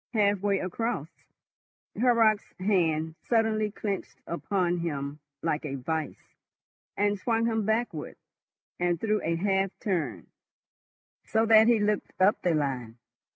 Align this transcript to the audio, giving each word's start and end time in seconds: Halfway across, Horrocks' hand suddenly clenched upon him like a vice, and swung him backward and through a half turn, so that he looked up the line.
Halfway 0.13 0.57
across, 0.57 1.09
Horrocks' 1.95 2.55
hand 2.59 3.13
suddenly 3.21 3.69
clenched 3.69 4.19
upon 4.25 4.79
him 4.79 5.19
like 5.43 5.63
a 5.63 5.75
vice, 5.75 6.39
and 6.97 7.19
swung 7.19 7.45
him 7.45 7.67
backward 7.67 8.15
and 8.79 8.99
through 8.99 9.21
a 9.21 9.35
half 9.35 9.69
turn, 9.79 10.25
so 11.23 11.45
that 11.45 11.67
he 11.67 11.79
looked 11.79 12.13
up 12.19 12.41
the 12.41 12.55
line. 12.55 12.97